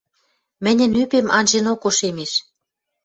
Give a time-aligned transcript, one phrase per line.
[0.63, 2.31] Мӹньӹн ӱпем анженок ошемеш